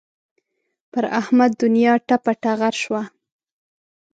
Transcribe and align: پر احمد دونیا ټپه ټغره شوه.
پر 0.91 1.03
احمد 1.19 1.51
دونیا 1.61 1.93
ټپه 2.07 2.33
ټغره 2.41 2.71
شوه. 2.81 3.01